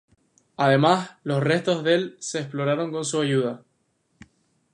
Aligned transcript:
Además, 0.57 1.11
los 1.23 1.43
restos 1.43 1.83
del 1.83 2.17
se 2.19 2.39
exploraron 2.39 2.91
con 2.91 3.05
su 3.05 3.21
ayuda. 3.21 3.61